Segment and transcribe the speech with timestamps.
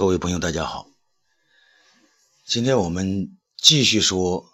[0.00, 0.88] 各位朋友，大家好。
[2.46, 4.44] 今天我们继续说《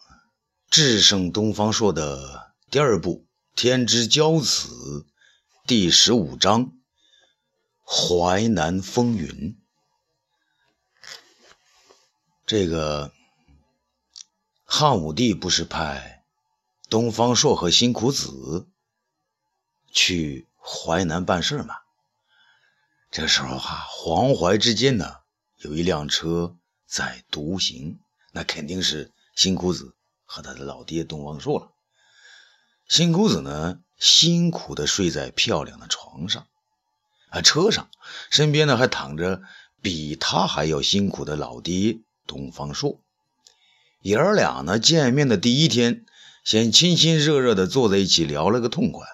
[0.69, 4.69] 智胜东方朔》的第二部《天之骄子》
[5.65, 6.65] 第十五章
[7.85, 9.29] 《淮南风云》。
[12.45, 13.13] 这个
[14.65, 16.25] 汉武帝不是派
[16.91, 18.67] 东方朔和辛苦子
[19.93, 21.77] 去淮南办事吗？
[23.13, 25.19] 这时候哈，黄淮之间呢
[25.67, 26.55] 有一辆车
[26.87, 27.99] 在独行，
[28.31, 31.73] 那肯定是辛苦子和他的老爹东方朔了。
[32.87, 36.47] 辛苦子呢辛苦的睡在漂亮的床上，
[37.31, 37.89] 啊，车上
[38.31, 39.43] 身边呢还躺着
[39.83, 41.99] 比他还要辛苦的老爹
[42.29, 43.01] 东方朔。
[44.03, 46.07] 爷儿俩呢见面的第一天，
[46.45, 49.05] 先亲亲热热的坐在一起聊了个痛快。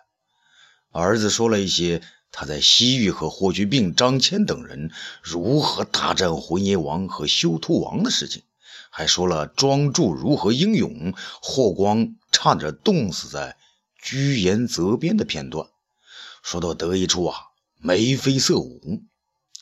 [0.90, 2.02] 儿子说了一些。
[2.32, 4.90] 他在西域和霍去病、张骞等人
[5.22, 8.42] 如何大战浑邪王和修图王的事情，
[8.90, 13.56] 还说了庄助如何英勇，霍光差点冻死在
[14.02, 15.68] 居延泽边的片段。
[16.42, 17.36] 说到得意处啊，
[17.78, 19.02] 眉飞色舞。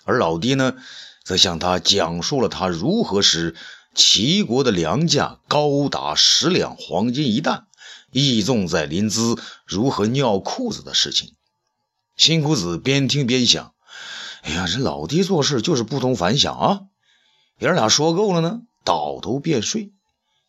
[0.04, 0.76] 而老爹呢，
[1.24, 3.54] 则向他讲述了他如何使
[3.94, 7.66] 齐国的粮价高达十两黄金一担，
[8.12, 11.34] 义纵在临淄如何尿裤子的事情。
[12.20, 13.72] 辛苦子边听边想
[14.44, 16.80] ：“哎呀，这老爹做事就是不同凡响啊！”
[17.58, 19.94] 爷俩说够了呢，倒头便睡。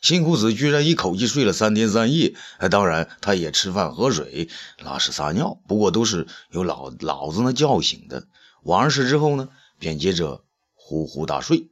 [0.01, 2.35] 辛苦子居然一口气睡了三天三夜。
[2.69, 4.49] 当然，他也吃饭、喝水、
[4.79, 8.27] 拉屎、撒尿，不过都是由老老子呢叫醒的。
[8.63, 9.47] 完事之后呢，
[9.79, 10.43] 便接着
[10.75, 11.69] 呼呼大睡。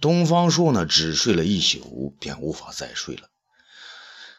[0.00, 3.28] 东方朔呢，只睡了一宿，便无法再睡了。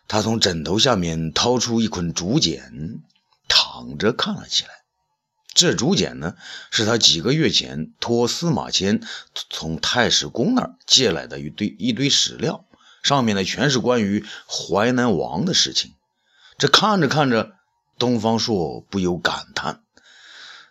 [0.07, 3.03] 他从枕头下面掏出一捆竹简。
[3.47, 4.69] 躺着看了起来。
[5.53, 6.35] 这竹简呢，
[6.69, 9.01] 是他几个月前托司马迁
[9.49, 12.65] 从太史公那儿借来的一堆一堆史料，
[13.01, 15.93] 上面呢全是关于淮南王的事情。
[16.59, 17.53] 这看着看着，
[17.97, 19.81] 东方朔不由感叹：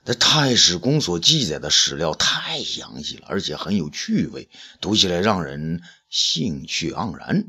[0.05, 4.49] 这太史公所记载的史料太详细了，而且很有趣味，
[4.81, 7.47] 读起来让人兴趣盎然。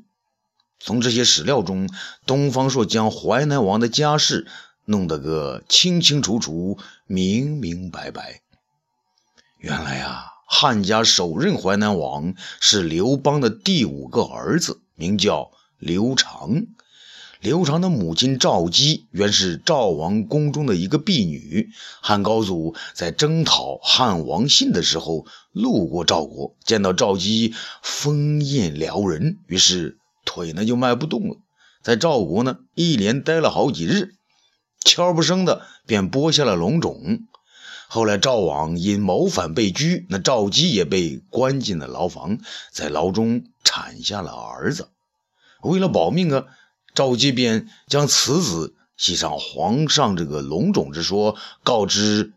[0.80, 1.88] 从这些史料中，
[2.26, 4.48] 东方朔将淮南王的家世。
[4.90, 6.78] 弄得个清清楚楚、
[7.08, 8.40] 明明白白。
[9.60, 16.68] 原来啊，汉家首任淮南王是刘邦的第五个儿子，名叫刘长。
[17.42, 21.70] 刘长的母亲赵姬原是赵王宫中的一个婢女。
[22.02, 31.38] 汉高祖在征讨汉王信的时候，路过赵国，见到赵姬风艳撩人，于是腿呢就迈不动了，
[31.84, 34.16] 在赵国呢一连待了好几日。
[34.88, 37.28] 悄不声的便播下了龙种。
[37.90, 42.40] 后来赵王因谋反被拘，那赵姬也被关进了牢房，
[42.72, 44.88] 在牢中产下了儿子。
[45.62, 46.46] 为了保命啊，
[46.96, 52.34] 赵姬便将此子系上皇上这个龙种之说，告知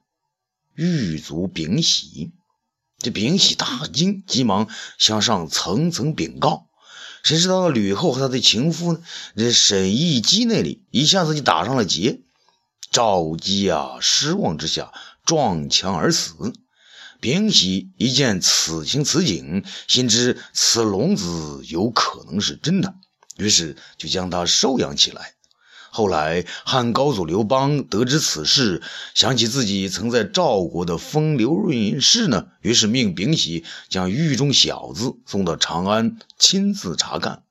[0.75, 2.33] 狱卒丙喜。
[2.99, 4.69] 这丙喜大惊，急忙
[4.99, 6.67] 向上层层禀告。
[7.23, 9.03] 谁知道吕后和他的情妇呢？
[9.37, 12.21] 这沈亦基那里一下子就打上了结。
[12.91, 14.93] 赵姬啊，失望之下
[15.25, 16.53] 撞墙而死。
[17.21, 22.95] 丙喜一见此情此景，心知此龙子有可能是真的，
[23.37, 25.35] 于是就将他收养起来。
[25.93, 28.83] 后来汉高祖刘邦得知此事，
[29.15, 37.43] 想起自己曾在赵国的风流韵事呢，于是命丙喜将狱中小子送到长安，亲自查看。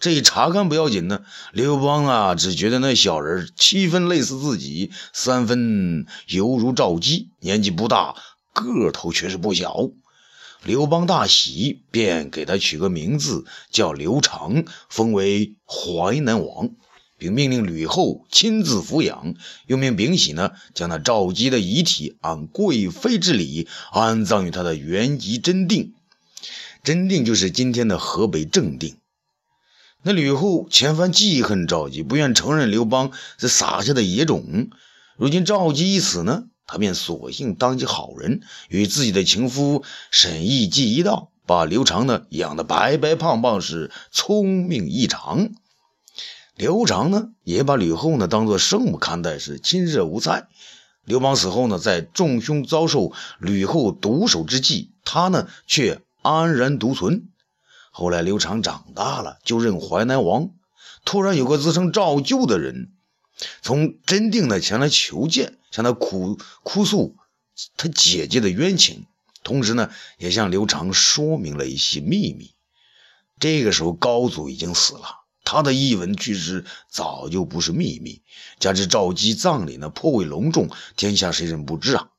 [0.00, 1.20] 这一查看不要紧呢，
[1.52, 8.14] 刘邦啊，只觉得那小人七分类似自己，三分犹如赵姬，年纪不大，
[8.54, 9.90] 个头却是不小。
[10.64, 16.70] 刘邦大喜，便给他取个名字叫刘长，封为淮南王，
[17.18, 19.34] 并命令吕后亲自抚养。
[19.66, 25.92] 又命丙喜呢，将那赵姬的遗体按贵妃之礼安葬于他的原籍真定。
[26.82, 28.96] 真定就是今天的河北正定。
[30.02, 34.70] 那吕后前番记恨赵姬，不愿承认刘邦这撒下的野种。
[35.18, 45.50] 如今赵姬一死呢，他便索性当起好人，与自己的情夫沈亦基一道，把刘长呢养得白白胖胖，是聪明异常。
[46.56, 50.48] 刘长呢也把吕后呢当做生母看待，是亲热无猜。
[51.04, 57.28] 刘邦死后呢，在众兄遭受吕后毒手之际，他呢却安然独存。
[57.90, 60.50] 后来刘长长大了，就任淮南王。
[61.04, 62.92] 突然有个自称赵咎的人，
[63.62, 67.16] 从真定呢前来求见，向他哭哭诉
[67.76, 69.06] 他姐姐的冤情。
[69.42, 72.52] 同时呢，也向刘长说明了一些秘密。
[73.38, 78.20] 这个时候，高祖已经死了，他的一文去世早就不是秘密。
[78.58, 82.10] 加之赵姬葬礼呢颇为隆重，天下谁人不知啊？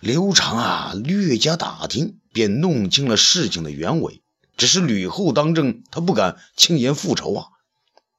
[0.00, 4.20] 刘长啊，略加打听，便弄清了事情的原委。
[4.56, 7.46] 只是吕后当政，他不敢轻言复仇啊，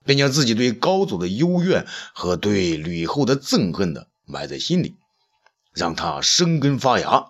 [0.05, 4.95] 便将自己对高祖的幽怨和对吕后的憎恨呢埋在心里，
[5.73, 7.27] 让他生根发芽。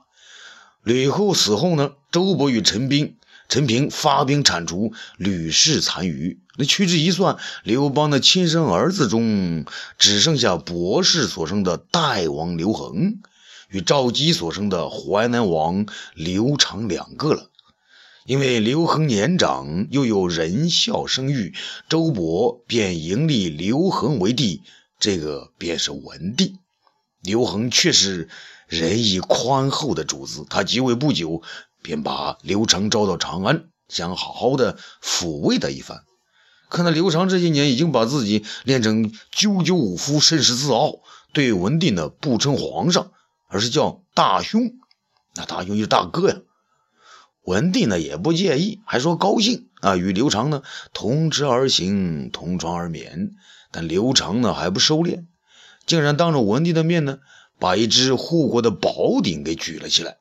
[0.84, 3.16] 吕后死后呢，周勃与陈兵。
[3.50, 9.64] 陈平发兵铲除吕氏残余，那屈指一算，刘邦的亲生儿子中
[9.98, 13.22] 只剩下博士所生的代王刘恒，
[13.70, 17.50] 与赵姬所生的淮南王刘长两个了。
[18.28, 21.56] 因为刘恒年长，又有仁孝生育，
[21.88, 24.64] 周勃便迎立刘恒为帝，
[25.00, 26.58] 这个便是文帝。
[27.22, 28.28] 刘恒却是
[28.68, 31.42] 仁义宽厚的主子，他即位不久。
[31.82, 36.04] 便把刘长招到长安，想好好的抚慰他一番。
[36.68, 40.96] 可那刘长这些年已经把自己练成赳赳武夫，甚是自傲。
[41.32, 43.12] 对文帝呢，不称皇上，
[43.48, 44.74] 而是叫大兄。
[45.36, 46.36] 那大兄就是大哥呀。
[47.48, 53.36] 文帝呢也不介意，还说高兴啊，与刘长呢同直而行，同床而眠。
[53.72, 55.24] 但刘长呢还不收敛，
[55.86, 57.20] 竟然当着文帝的面呢，
[57.58, 60.18] 把一只护国的宝鼎给举了起来。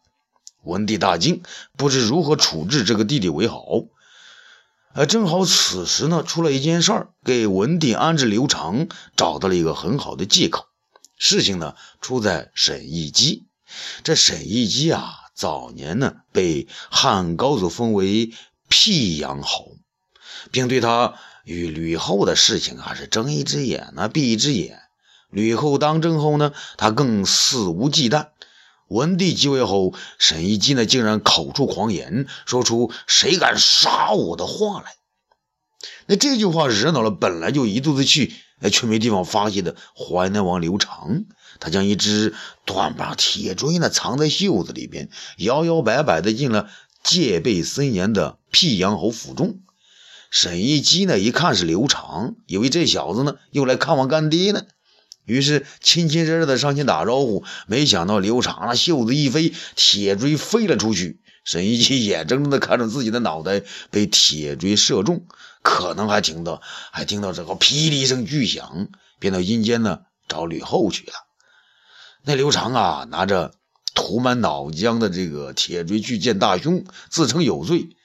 [0.62, 1.42] 文帝大惊，
[1.76, 3.64] 不知如何处置这个弟弟为好。
[4.94, 8.86] 呃，正好此时呢，出了一件事儿，给文帝安置刘长
[9.16, 10.66] 找到了一个很好的借口。
[11.18, 13.46] 事情呢，出在沈亦基。
[14.04, 18.32] 这沈亦基啊，早年呢被汉高祖封为
[18.68, 19.76] 辟阳侯，
[20.50, 24.80] 并对他与吕后的事情啊是睁一只眼呢闭一只眼。
[25.28, 28.28] 吕后当政后呢，他更肆无忌惮。
[28.88, 34.94] 文帝继位后，沈一基呢竟然口出狂言，说出“谁敢杀我的话来”。
[36.06, 38.32] 那这句话惹恼了本来就一肚子气，
[38.72, 41.24] 却没地方发泄的淮南王刘长。
[41.60, 45.08] 他将一只短把铁锥呢藏在袖子里边，
[45.38, 46.68] 摇摇摆摆的进了
[47.02, 49.60] 戒备森严的辟阳侯府中。
[50.30, 54.62] 沈一基呢一看是刘长，以为这小子呢又来看望干爹呢。
[55.24, 61.20] 于是亲亲热热的上前打招呼，没想到刘长那袖子一飞，铁锥飞了出去。
[61.44, 65.26] 沈一基眼睁睁的看着自己的脑袋被铁锥射中，
[65.62, 66.60] 可能还听到
[66.92, 68.88] 还听到这个霹雳一声巨响，
[69.20, 71.12] 便到阴间呢找吕后去了。
[72.26, 73.54] 那刘长啊，拿着
[73.94, 77.96] 涂满脑浆的这个铁锥去见大兄，自称有罪。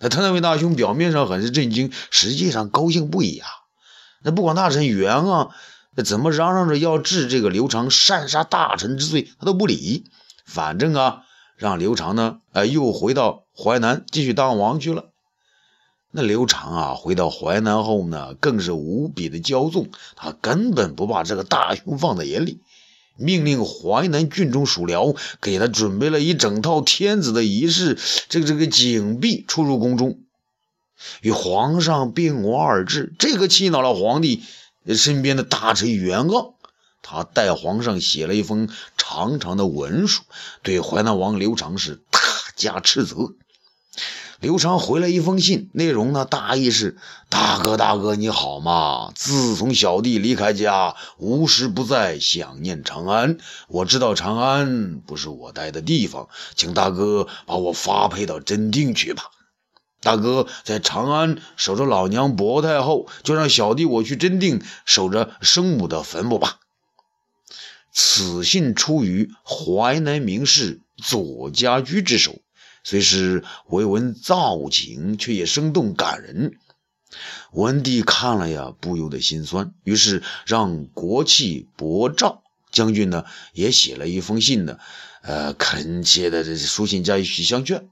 [0.00, 3.48] 那他那位大兄表面上很是震惊，实际上高兴不已啊。
[4.22, 5.48] 那不管大臣袁啊。
[6.04, 10.04] 怎么嚷嚷着要治这个刘长擅杀大臣之罪，他都不理。
[10.46, 11.24] 反正啊，
[11.56, 15.06] 让刘长呢，呃，又回到淮南继续当王去了。
[16.12, 22.60] 那刘长啊，回到淮南后呢，更是无比的骄纵，他根本不把这个大兄放在眼里，
[23.18, 27.98] 命令淮南郡中属僚给他准备了一整套天子的仪式，
[28.28, 30.20] 这个这个锦币出入宫中，
[31.20, 33.12] 与皇上并无二致。
[33.18, 34.42] 这个气恼了皇帝。
[34.96, 36.54] 身边的大臣袁盎，
[37.02, 40.22] 他代皇上写了一封长长的文书，
[40.62, 42.18] 对淮南王刘长是大
[42.56, 43.34] 加斥责。
[44.40, 46.96] 刘长回了一封信，内容呢大意是：
[47.28, 49.10] 大哥大哥你好吗？
[49.16, 53.38] 自从小弟离开家，无时不在想念长安。
[53.66, 59.24] 我知道长安不是我待的地方，请大哥把我发配到真定去吧。
[60.00, 66.60] 大哥在长安守着老娘薄太后，就让小弟我去真定守着生母的坟墓吧。
[67.92, 72.36] 此信出于淮南名士左家驹之手，
[72.88, 76.56] 虽是为文造景，却也生动感人。
[77.52, 82.42] 文帝看了呀，不由得心酸，于是让国戚伯昭
[82.72, 84.78] 将军呢，也写了一封信呢，
[85.20, 87.90] 呃，恳切的这书信加以许相劝，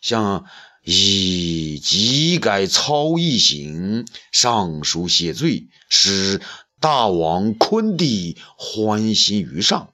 [0.00, 0.44] 像。
[0.82, 6.40] 以即改操易行，上书谢罪，使
[6.80, 9.92] 大王昆帝欢心于上，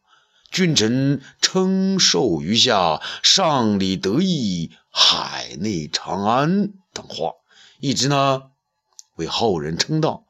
[0.56, 7.32] 君臣称寿于下，上礼得意，海内长安等话，
[7.78, 8.44] 一直呢
[9.16, 10.24] 为后人称道。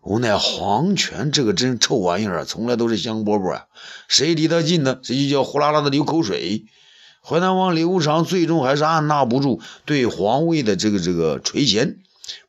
[0.00, 3.66] 无奈皇权这个真臭玩意儿啊，从来都是香饽饽啊，
[4.08, 6.64] 谁离他近呢，谁就叫呼啦啦的流口水。
[7.22, 11.98] 淮南王刘长最终还是按捺不住对皇位的这个这个垂涎，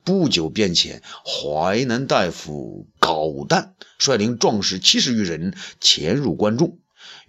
[0.05, 6.77] 不久便遣淮南大夫高旦率领壮士七十余人潜入关中，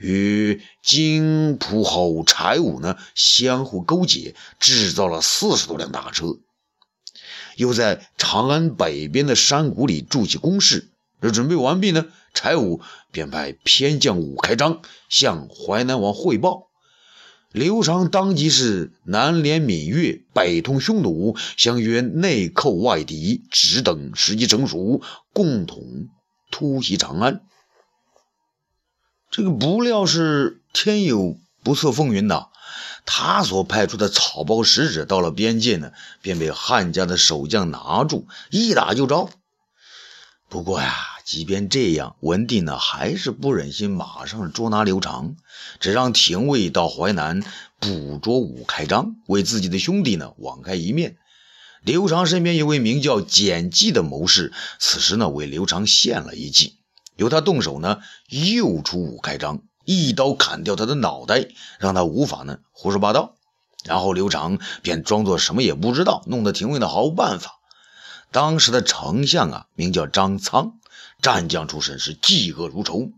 [0.02, 6.38] 与京蒲侯柴武呢相互勾结，制造了四十多辆大车，
[7.56, 10.90] 又在长安北边的山谷里筑起工事。
[11.20, 12.80] 这准备完毕呢，柴武
[13.12, 16.68] 便派偏将武开章向淮南王汇报。
[17.52, 25.00] 刘长当即是南连闽越，北通匈奴，相约内寇外敌，只等时机成熟，
[25.32, 26.08] 共同
[26.50, 27.42] 突袭长安。
[29.32, 32.48] 这个不料是天有不测风云呐，
[33.06, 39.30] 他所派出的草包使者到了边界呢，便被汉家的守将拿住，一打就着。
[40.50, 45.34] 不过呀，即便这样，文帝呢还是不忍心马上捉拿刘长，
[45.80, 47.42] 只让廷尉到淮南
[47.78, 51.16] 捕捉武开章，为自己的兄弟呢网开一面。
[51.82, 56.81] 刘长身边有位名叫简纪的谋士，此时呢为刘长献了一计。
[57.16, 63.36] 由他动手呢，又出武开张，一刀砍掉他的脑袋，让他无法呢胡说八道。
[63.84, 67.58] 然后刘长便装作什么也不知道，弄得廷尉呢毫无办法。
[68.30, 70.78] 当时的丞相啊，名叫张苍，
[71.20, 73.10] 战将出身，是嫉恶如仇。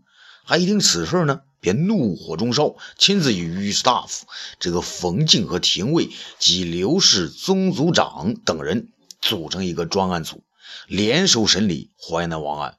[0.43, 4.25] 还一听此事呢，便怒火中烧，亲自与御史大夫
[4.59, 8.89] 这个冯敬和廷尉及刘氏宗族长等人
[9.21, 10.43] 组成一个专案组，
[10.87, 12.77] 联手审理淮南王案。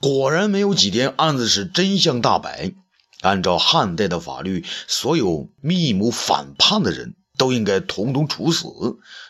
[0.00, 2.72] 果然没有几天，案子是真相大白。
[3.20, 8.64] 按照汉代的法律，所有密谋反叛的人都应该统统处死，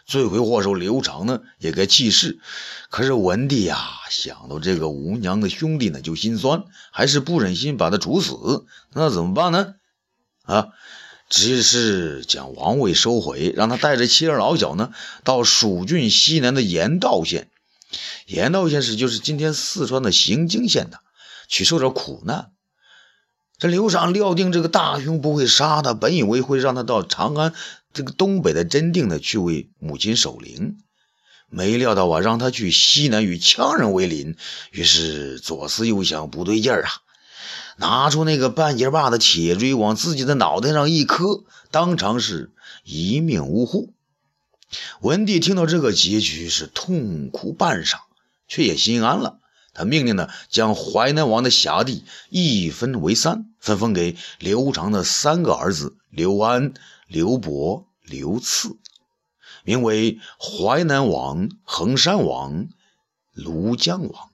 [0.07, 2.39] 罪魁祸首刘长呢也该弃世。
[2.89, 3.77] 可是文帝呀，
[4.09, 6.63] 想到这个吴娘的兄弟呢，就心酸，
[6.93, 8.65] 还是不忍心把他处死。
[8.93, 9.75] 那怎么办呢？
[10.43, 10.69] 啊，
[11.29, 14.93] 只是将王位收回，让他带着妻儿老小呢，
[15.25, 17.49] 到蜀郡西南的盐道县。
[18.27, 21.01] 盐道先生就是今天四川的行经县的，
[21.49, 22.51] 去受点苦难。
[23.59, 27.53] 这刘长料定这个大兄不会杀他，本以为会让他到长安
[27.93, 30.79] 这个东北的真定呢去为母亲守灵，
[31.51, 34.37] 没料到啊让他去西南与羌人为邻。
[34.71, 36.91] 于是左思右想，不对劲儿啊，
[37.77, 42.53] 拿出那个半截把的铁锥往自己的脑袋上一磕，当场是
[42.85, 43.93] 一命呜呼。
[45.01, 47.99] 文帝听到这个结局是痛哭半晌，
[48.47, 49.39] 却也心安了。
[49.73, 56.75] 他命令呢，将淮南王的辖地一分为三，分封给刘长的三个儿子刘安、
[57.07, 58.77] 刘伯、刘赐，
[59.65, 62.69] 名为淮南王、衡山王、
[63.35, 64.31] 庐江王。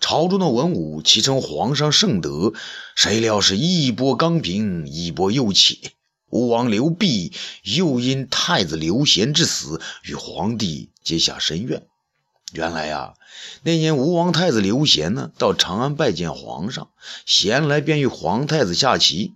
[0.00, 2.52] 朝中的文武齐称皇上圣德，
[2.94, 5.92] 谁料是一波刚平，一波又起。
[6.32, 7.30] 吴王刘濞
[7.62, 11.82] 又因太子刘贤之死，与皇帝结下深怨。
[12.54, 13.12] 原来啊，
[13.64, 16.88] 那年吴王太子刘贤呢，到长安拜见皇上，
[17.26, 19.34] 贤来便与皇太子下棋。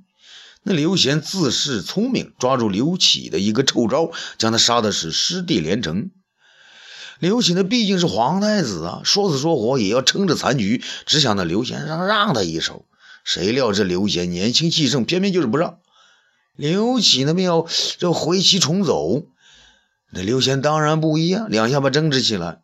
[0.62, 6.10] 那刘贤自恃聪明，抓住刘启的一个臭招，将他杀的是失地连城。
[7.18, 12.86] 刘启呢，毕竟是皇太子啊，说死说活也要撑着残局，只想着刘贤让让他一手。
[13.22, 15.78] 谁料这刘贤年轻气盛，偏偏就是不让。
[16.56, 17.66] 刘启那边要
[17.98, 19.22] 这回旗重走，
[20.10, 22.60] 那刘贤当然不一样，两下把争执起来。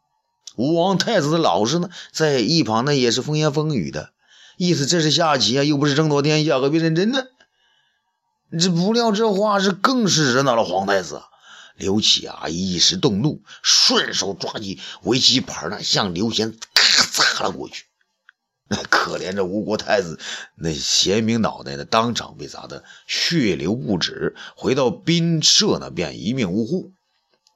[0.57, 4.11] 吴王太子的老师呢，在一旁呢也是风言风语的，
[4.57, 7.25] 意思这是下棋啊，又不是争夺天下，何必认真呢？
[8.59, 11.23] 这不料这话是更是惹恼了皇太子。
[11.75, 17.85] 刘启啊一时动怒，顺手抓起围棋盘呢，向刘贤咔砸了过去。
[18.91, 20.19] 可怜这吴国太子，
[20.57, 26.93] 那贤明脑袋呢，当场被砸得血流不止，回到宾舍呢，便一命呜呼。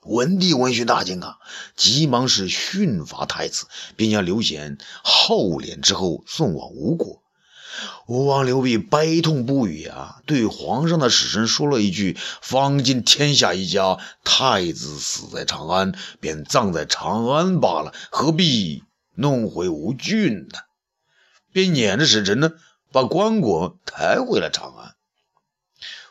[0.03, 1.39] 文帝闻讯大惊啊，
[1.75, 7.23] 急忙是训罚太子，并将刘贤厚脸之后送往吴国。
[8.07, 18.85] 吴王刘濞悲痛不语啊，对皇上的使臣说了一句：“方今天下一家，太子死在长安，便葬在长安罢了，何必
[19.17, 20.59] 弄回吴郡呢？”
[21.57, 22.53] 便撵着使臣呢，
[22.93, 24.95] 把棺椁抬回了长安。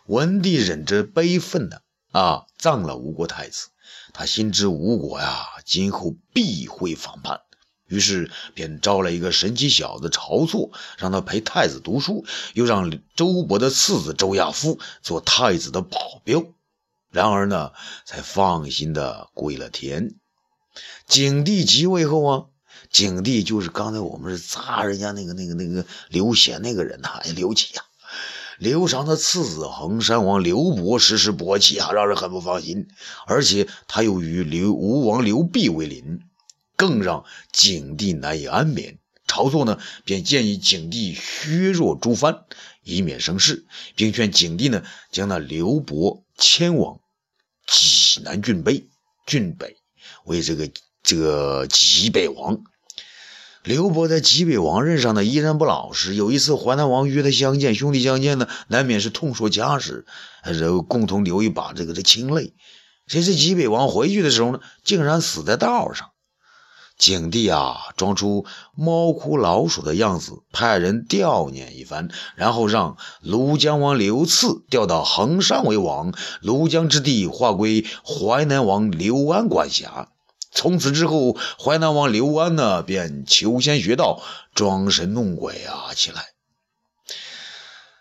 [0.08, 3.68] 文帝忍着悲愤呢，啊，葬了吴国太子。
[4.12, 7.42] 他心知吴国呀，今后必会反叛，
[7.86, 12.26] 于是便招了一个神奇小子晁错，让他陪太子读书，
[12.56, 16.44] 又让周勃的次子周亚夫做太子的保镖。
[17.12, 17.72] 然而呢，
[18.04, 20.16] 才放心的归了天。
[21.06, 22.46] 景帝即位后啊。
[22.96, 27.84] 景帝就是刚才我们是砸人家那个那个那个刘贤那个人呐，刘启呀，
[28.58, 32.88] 刘长的次子衡山王刘伯时时勃起啊，让人很不放心。
[33.28, 36.22] 而且他又与刘吴王刘濞为邻，
[36.78, 38.98] 更让景帝难以安眠。
[39.28, 42.46] 晁错呢，便建议景帝削弱朱藩，
[42.82, 43.66] 以免生事，
[43.98, 47.02] 并劝景帝呢，将那刘伯迁往
[47.68, 48.88] 济南郡北，
[49.28, 49.76] 郡北
[50.24, 50.72] 为这个
[51.04, 52.64] 这个济北王。
[53.66, 56.14] 刘伯在济北王任上呢，依然不老实。
[56.14, 60.06] 有一次，淮南王约他相见，兄弟相见呢，难免是痛说家事，
[60.44, 62.54] 然后共同流一把这个这清泪。
[63.08, 66.10] 谁知济北王回去的时候呢，竟然死在道上。
[67.00, 68.46] 景帝啊，装出
[68.76, 80.10] 猫哭老鼠的样子，派人吊念一番，然后让庐江王刘赐调到衡山为王，庐江之地划归淮南王刘安管辖。
[80.56, 84.24] 从此之后，淮南王刘安呢，便求仙学道，
[84.56, 86.24] 装神弄鬼啊起来。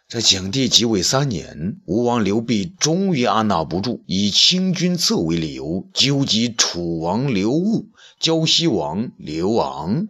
[0.06, 7.88] 这景帝即位三年，吴王刘濞终于按捺不住，以清君侧为理由，纠集楚王刘戊、
[8.20, 10.06] 胶西王刘昂、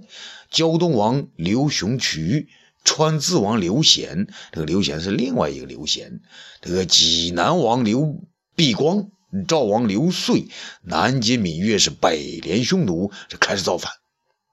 [0.51, 2.49] 胶东王刘雄渠、
[2.85, 4.27] 川字王刘贤。
[4.53, 6.21] 这个刘贤是另外一个刘贤。
[6.61, 8.21] 这个济南王刘
[8.55, 9.09] 毕光。
[9.43, 10.49] 赵王刘遂
[10.83, 13.93] 南接闽越，是北联匈奴，这开始造反。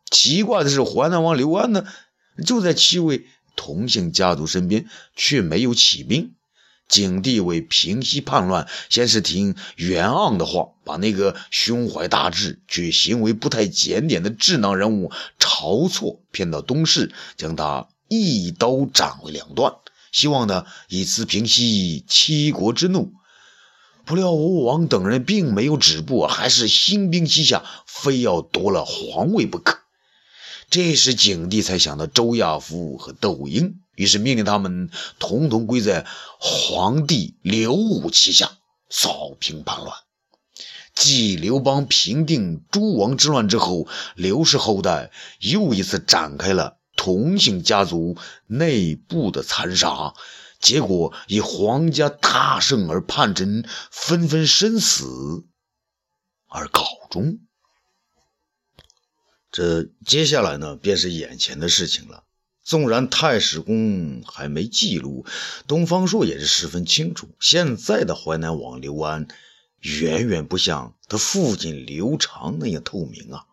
[0.10, 1.86] 奇怪的是，淮南王刘安呢，
[2.46, 6.34] 就在七位同姓家族身边，却没有起兵。
[6.88, 15.10] 景帝为平息叛乱，先是听袁盎的话，把那个胸怀大志却行为不太检点的智囊人物
[15.40, 19.74] 晁错骗到东市，将他一刀斩为两段，
[20.12, 23.14] 希望呢以此平息七国之怒。
[24.06, 29.80] 不料吴王等人并没有止步，还是兴兵西下，非要夺了皇位不可。
[30.70, 34.90] 这时景帝才想到周亚夫和窦婴，于是命令他们
[35.20, 36.06] 统统归在
[36.40, 38.52] 皇帝刘武旗下，
[38.90, 39.92] 扫平叛乱。
[40.94, 48.18] 继刘邦平定诸王之乱之后，刘氏后代又一次展开了同姓家族
[48.48, 50.14] 内部的残杀。
[50.62, 55.44] 结果以皇家大胜而叛臣纷纷身死
[56.48, 57.40] 而告终。
[59.52, 62.24] 这接下来呢，便是眼前的事情了。
[62.64, 65.26] 纵然太史公还没记录，
[65.68, 67.36] 东方朔也是十分清楚。
[67.40, 69.28] 现在的淮南王刘安，
[69.80, 73.46] 远远不像他父亲刘长那样透明啊。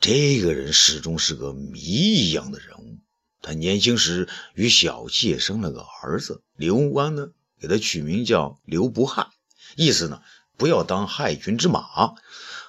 [0.00, 2.98] 这个人始终是个谜一样的人物。
[3.46, 7.28] 他年轻时与小妾生了个儿子刘安呢，
[7.60, 9.28] 给他取名叫刘不害，
[9.76, 10.20] 意思呢
[10.56, 12.14] 不要当害群之马。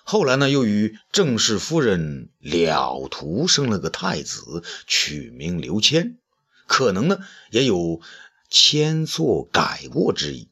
[0.04, 6.20] 后来呢，又与郑氏夫人了图生了个太子，取名刘谦，
[6.68, 7.18] 可能呢
[7.50, 8.00] 也有
[8.48, 10.48] 迁错改过之意。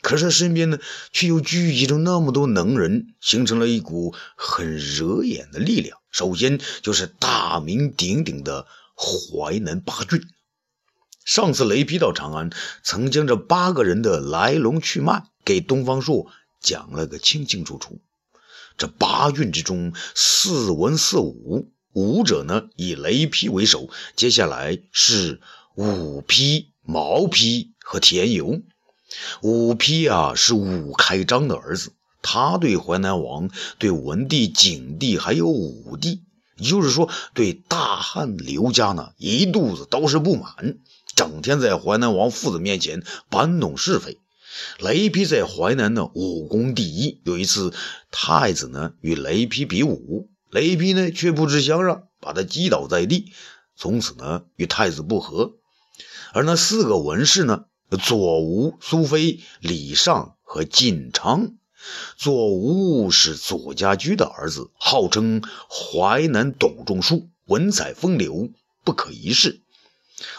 [0.00, 0.80] 可是身边呢
[1.12, 5.98] 却又聚集着那么多能人，形成了一股很惹眼的力量。
[6.10, 8.66] 首先就是大名鼎鼎的。
[9.02, 10.22] 淮南八郡，
[11.24, 12.50] 上次雷劈到长安，
[12.84, 18.00] 曾将这八个人的来龙去脉给东方朔讲了个清清楚楚。
[18.76, 25.40] 这八郡之中，四文四武，武者呢以雷劈为首，接下来是
[25.74, 28.62] 武劈、毛劈和田由。
[29.42, 36.22] 武丕啊是武开章的儿子，他对淮南王、对文帝、景帝还有武帝。
[36.56, 40.78] 也就是说，对大汉刘家呢，一肚子都是不满，
[41.14, 44.18] 整天在淮南王父子面前搬弄是非。
[44.78, 47.20] 雷劈在淮南呢，武功第一。
[47.24, 47.72] 有一次，
[48.10, 53.32] 太子呢与雷劈比武，雷劈呢却不知相让，把他击倒在地，
[53.76, 55.54] 从此呢与太子不和。
[56.34, 57.64] 而那四个文士呢，
[58.02, 61.54] 左吴、苏飞、李尚和晋昌。
[62.16, 68.50] 左吴是左家驹的儿子，号称淮南董仲舒，文采风流，
[68.84, 69.60] 不可一世。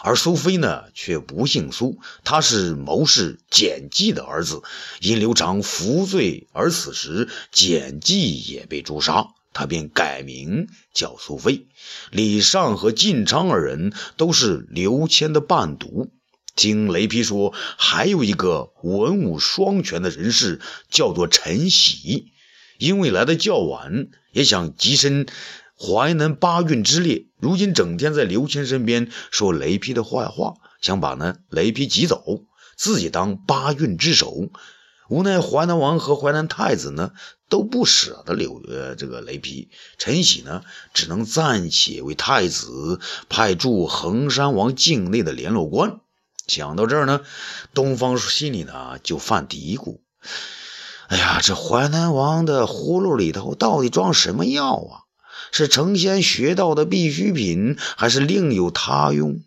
[0.02, 4.62] 而苏飞呢，却不姓苏，他是谋士简纪的儿子，
[5.02, 11.68] 因刘长服罪而死时，简纪也被诛杀，他便改名叫苏飞。
[12.12, 16.10] 李尚和晋昌二人都是刘谦的伴读。
[16.56, 22.28] 听雷劈说，还有一个文武双全的人士，叫做陈喜，
[22.78, 25.26] 因为来的较晚，也想跻身
[25.78, 27.26] 淮南八郡之列。
[27.40, 32.44] 如今整天在刘谦身边说雷劈的坏话，想把呢雷劈挤走，
[32.78, 34.50] 自己当八郡之首。
[35.10, 37.12] 无奈淮南王和淮南太子呢
[37.50, 40.64] 都不舍得留呃这个雷劈，陈喜呢
[40.94, 46.00] 只能暂且为太子派驻衡山王境内的联络官。
[46.48, 47.22] 想到这儿呢，
[47.74, 50.02] 东方朔心里呢就犯嘀咕
[51.08, 55.00] ：“哎呀，这淮南王的葫芦里头到底装什么药啊？
[55.52, 59.42] 是成仙学道的必需品，还是另有他用？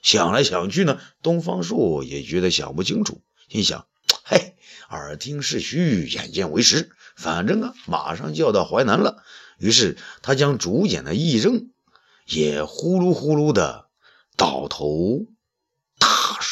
[0.00, 3.86] 想来想去呢，东方朔也觉得想不清楚，心想：
[4.22, 4.54] 嘿，
[4.88, 9.22] 耳听是虚，眼见为实，反正啊，马上就要到淮南了。
[9.58, 11.70] 于是他将竹简的一扔，
[12.26, 13.86] 也呼噜呼噜的
[14.36, 15.26] 倒头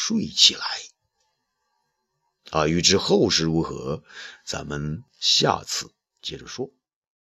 [0.05, 0.65] 睡起来。
[2.51, 4.03] 啊，欲知后事如何，
[4.43, 6.69] 咱们下次接着说。